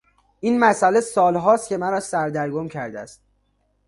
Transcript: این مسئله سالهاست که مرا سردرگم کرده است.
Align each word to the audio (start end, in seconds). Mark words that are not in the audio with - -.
این 0.39 0.59
مسئله 0.59 1.01
سالهاست 1.01 1.67
که 1.69 1.77
مرا 1.77 1.99
سردرگم 1.99 2.67
کرده 2.67 2.99
است. 2.99 3.21